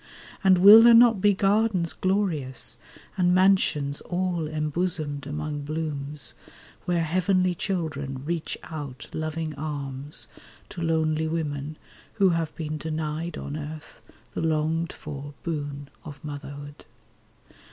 And 0.43 0.57
will 0.57 0.81
there 0.81 0.95
not 0.95 1.21
be 1.21 1.35
gardens 1.35 1.93
glorious, 1.93 2.79
And 3.19 3.35
mansions 3.35 4.01
all 4.01 4.47
embosomed 4.47 5.27
among 5.27 5.61
blooms, 5.61 6.33
Where 6.85 7.03
heavenly 7.03 7.53
children 7.53 8.25
reach 8.25 8.57
out 8.63 9.07
loving 9.13 9.53
arms 9.53 10.27
To 10.69 10.81
lonely 10.81 11.27
women 11.27 11.77
who 12.13 12.29
have 12.29 12.51
been 12.55 12.79
denied 12.79 13.37
On 13.37 13.55
earth 13.55 14.01
the 14.33 14.41
longed 14.41 14.91
for 14.91 15.35
boon 15.43 15.87
of 16.03 16.19
motherhood? 16.25 16.85